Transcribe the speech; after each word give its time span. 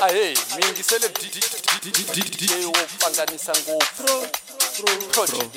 ahei 0.00 0.38
mingisele 0.56 1.08
dj 1.08 2.64
wopanganisa 2.66 3.52
ngopfu 3.52 4.26
project 5.12 5.54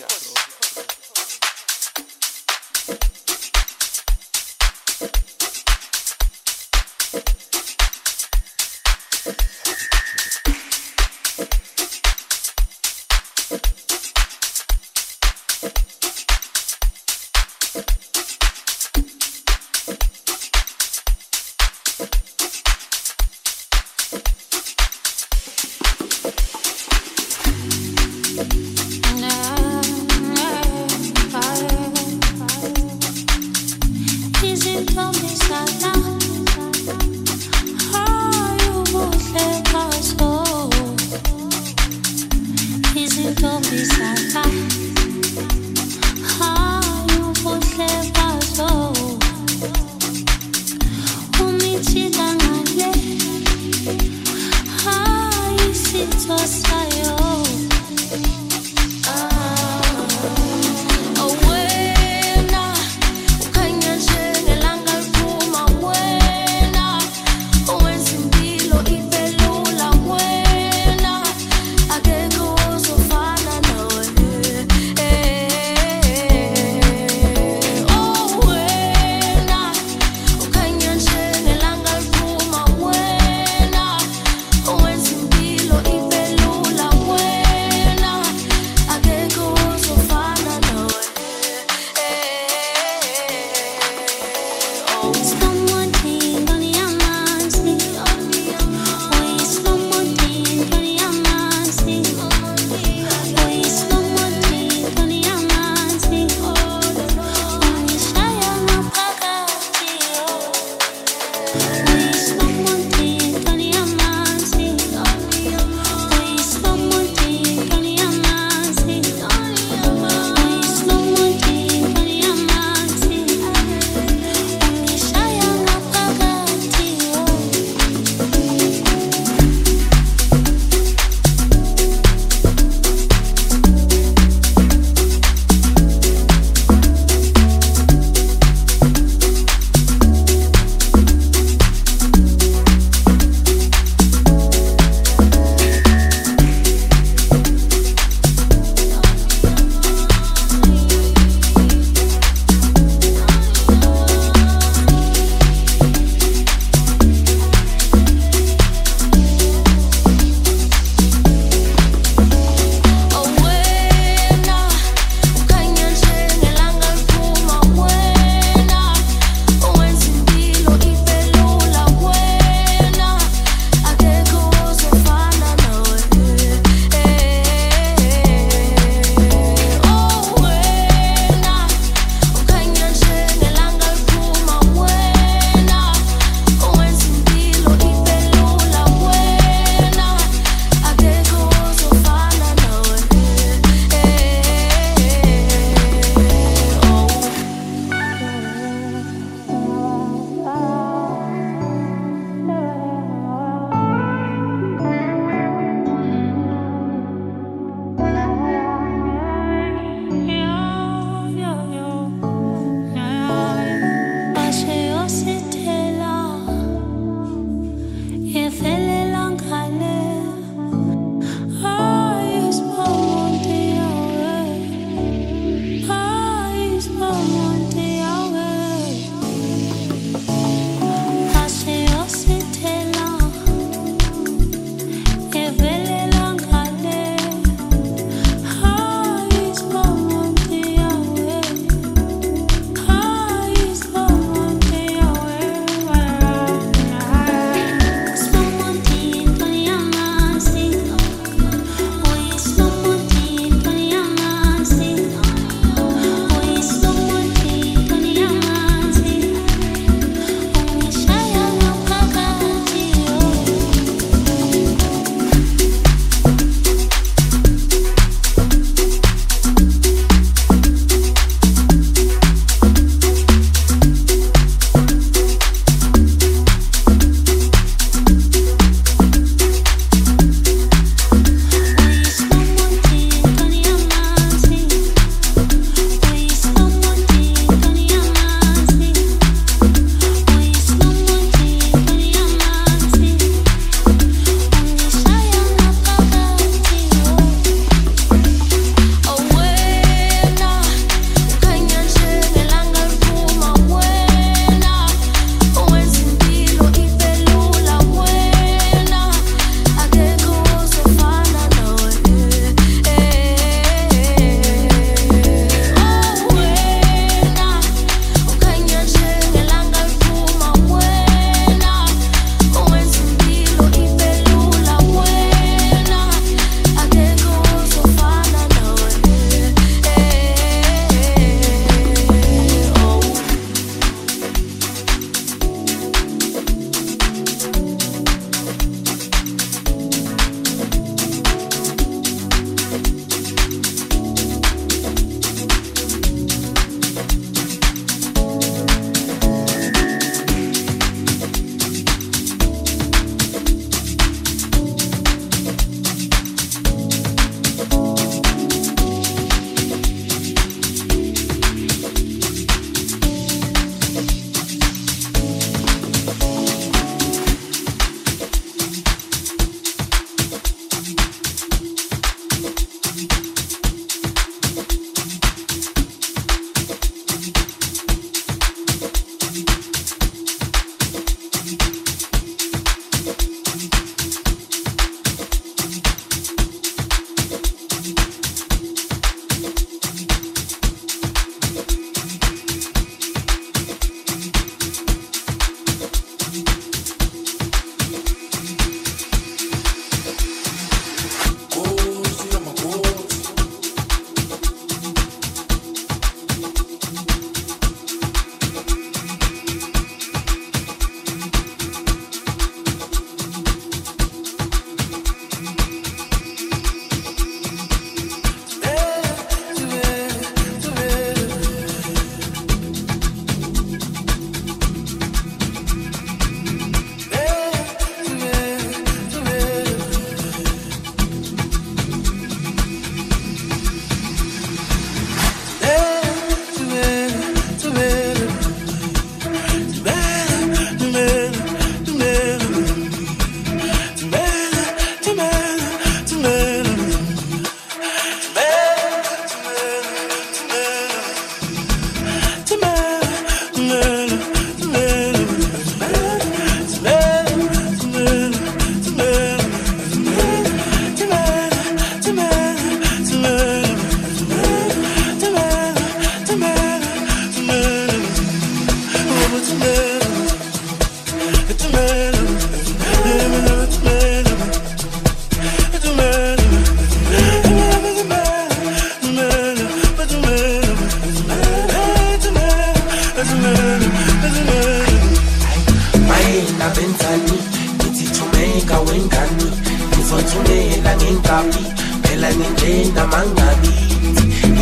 wenzani? 486.91 487.37
Ngithi 487.75 488.05
Jamaica 488.15 488.79
wengani 488.79 489.51
ngizothumela 489.89 490.95
ngenkabi 490.95 491.65
phela 492.03 492.29
ninjena 492.29 493.07
mangabi 493.07 493.73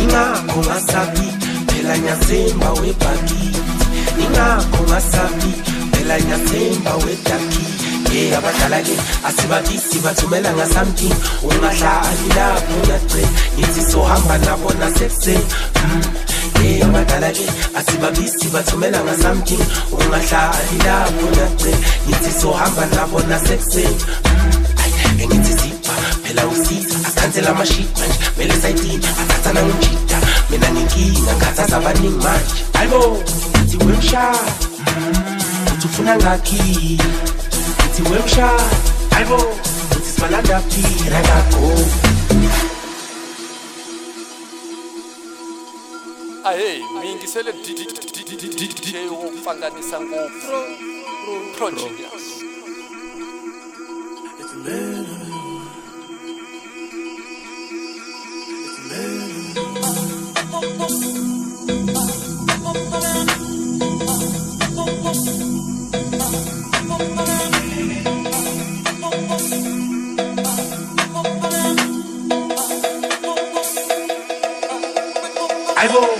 ingakho 0.02 0.60
ngasabi 0.60 1.26
phela 1.66 1.98
nyasemba 1.98 2.72
webhaki. 2.72 3.50
Ingakho 4.18 4.84
ngasabi 4.88 5.52
phela 5.92 6.20
nyasemba 6.20 6.94
wedaki. 6.94 7.66
Yeah 8.12 8.38
abadala-ke 8.38 8.96
asibabisi 9.24 9.98
bathumela 10.02 10.52
ngasamthing 10.52 11.14
ungahlali 11.42 12.28
lapho 12.36 12.74
ngiyagcina 12.82 13.28
ngithi 13.58 13.92
sohamba 13.92 14.38
nabona 14.38 14.90
sekuseni 14.98 15.46
mm. 15.84 16.02
hey 16.60 16.82
abadala-ke 16.82 17.46
asibabisi 17.78 18.48
bathumela 18.52 19.00
ngasamking 19.04 19.64
ungahlali 19.92 20.78
lapho 20.84 21.26
nace 21.36 21.72
ngithi 22.08 22.30
sohamba 22.40 22.86
nabo 22.94 23.20
nasekuseni. 23.28 23.96
Engithi 25.22 25.52
zipha 25.60 25.94
phela 26.22 26.46
usiza. 26.46 26.96
Akhansela 27.08 27.50
amashit 27.50 27.88
manje 27.98 28.18
vele 28.36 28.54
sayidina 28.62 29.08
athatha 29.08 29.52
nangijida 29.52 30.18
mina 30.50 30.68
nginkinga 30.72 31.32
ngathatha 31.36 31.76
abaningi 31.76 32.18
manje. 32.24 32.54
Ayibo 32.78 33.00
ngithi 33.56 33.76
wemshaya 33.84 34.32
mm, 34.96 35.72
uthi 35.72 35.86
ufuna 35.86 36.16
ngakhi? 36.16 36.98
Ngithi 37.78 38.02
wemshaya 38.12 38.66
ayibo 39.16 39.36
uthi 39.96 40.10
sibalanda 40.14 40.60
phi 40.70 41.10
nangakho 41.10 41.64
ahei 46.44 46.82
miyingisele 47.00 47.52
dj 47.52 48.96
wo 49.10 49.30
pfanganisa 49.30 50.00
ngopfu 50.00 50.56
progenius 51.56 52.26
I 75.82 75.86
will. 75.86 76.19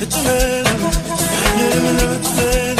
that 0.00 0.16
you 0.16 0.22
never, 1.58 1.92
never, 1.92 2.79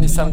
Nissan 0.00 0.32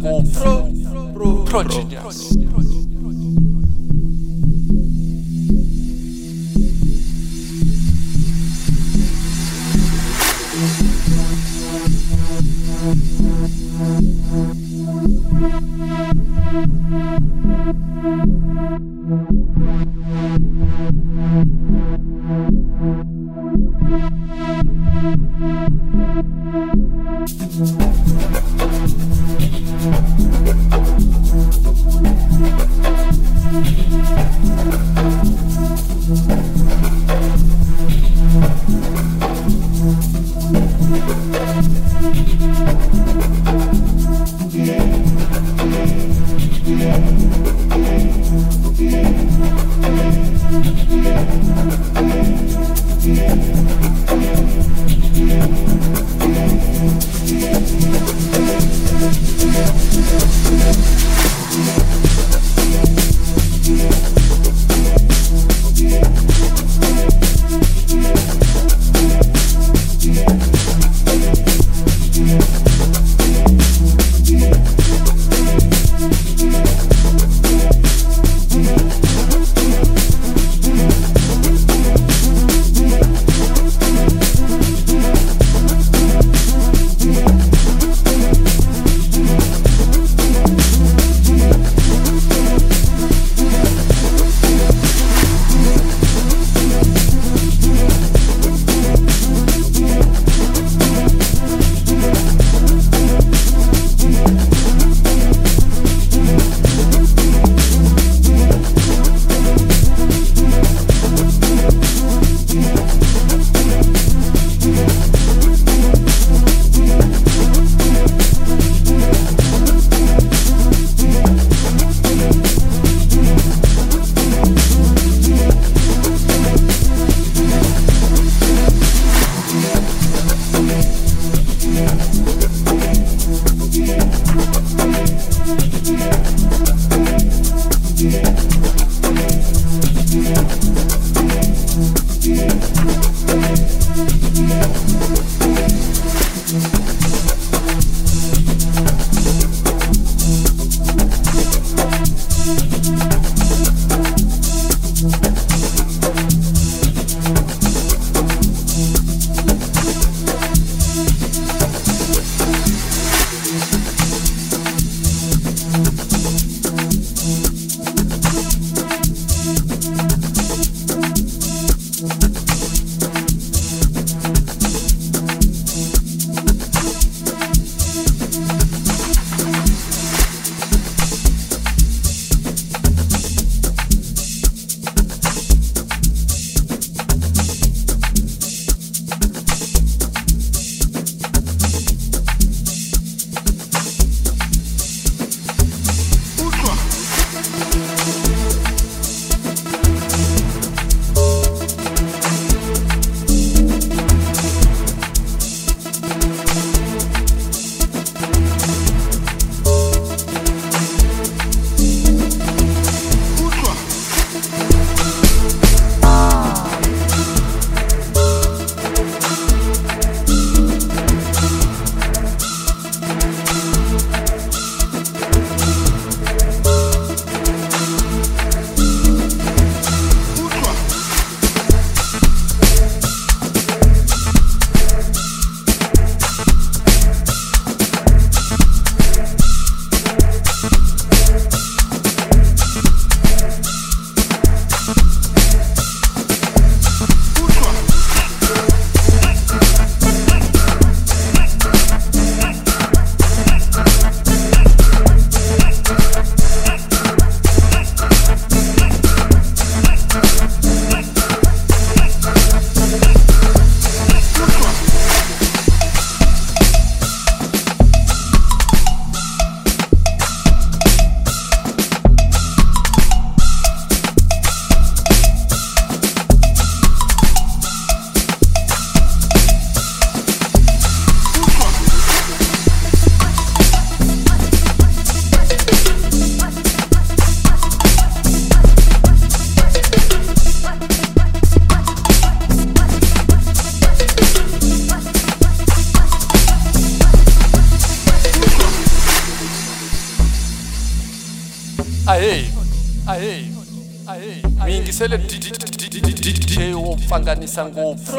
j 306.61 306.73
wo 306.75 306.95
pfanganisa 306.95 307.65
ngopfu. 307.65 308.11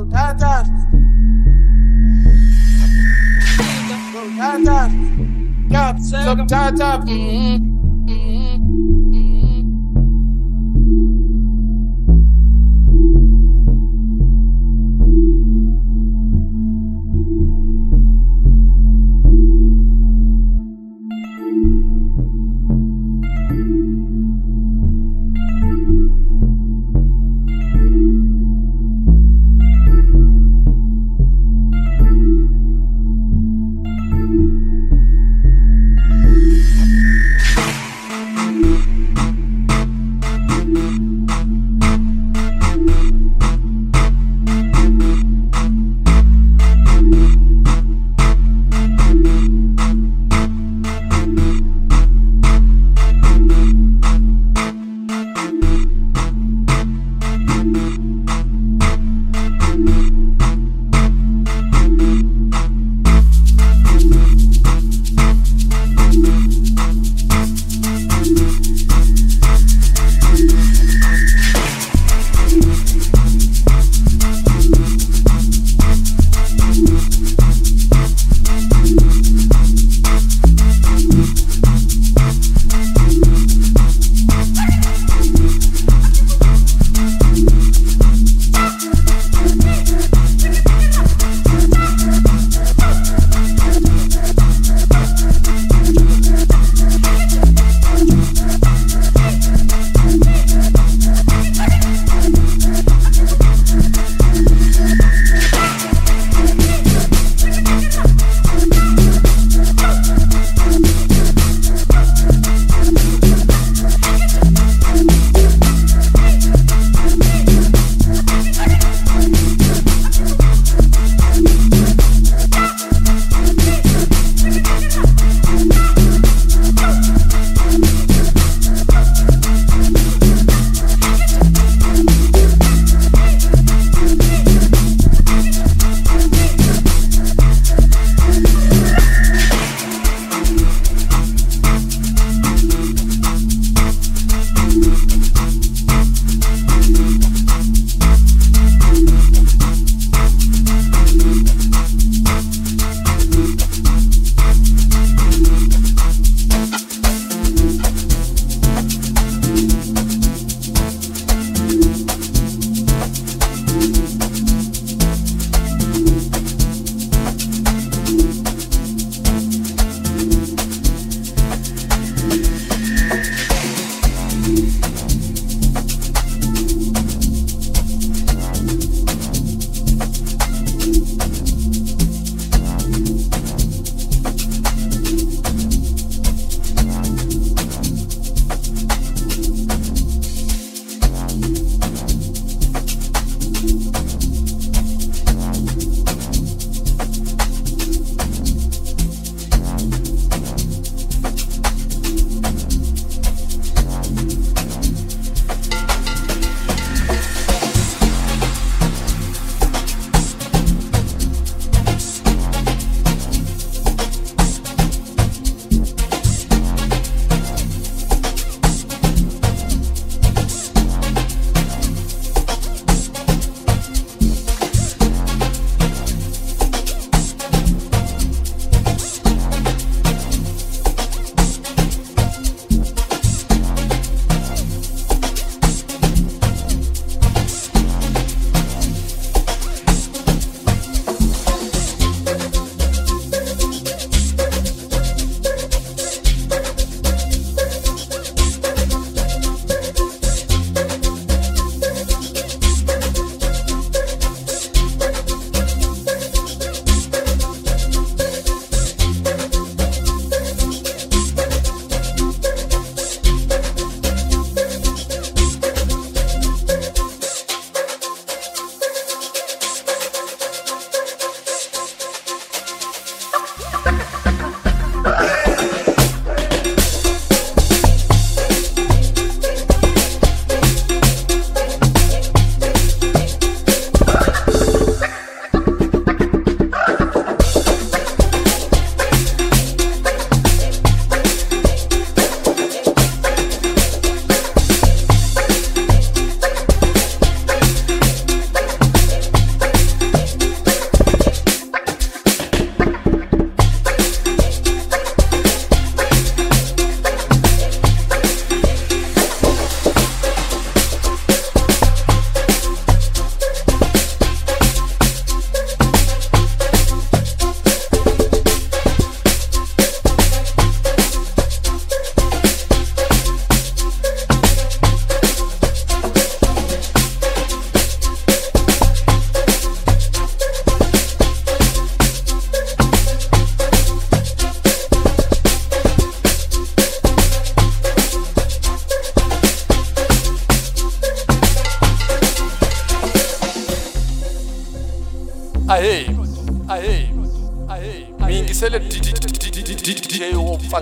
Go 0.00 0.06
Panthers! 0.06 0.68
Go 4.14 4.30
Panthers! 4.38 6.12
Go 6.24 6.46
Panthers! 6.46 7.79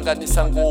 that 0.09 0.17
Nissan 0.17 0.55
go 0.55 0.68